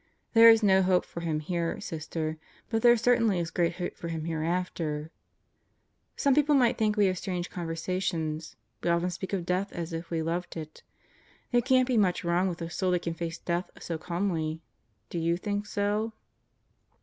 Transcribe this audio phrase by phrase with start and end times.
[0.33, 2.39] There is no hope for him here, Sister;
[2.71, 5.11] but there cer tainly is great hope for him hereafter.
[6.15, 8.55] Some people might think we have strange conversations.
[8.81, 10.81] We often speak of death as if we loved it.
[11.51, 14.63] There can't be much wrong with a soul that can face death so calmly.
[15.11, 16.13] Do you think so?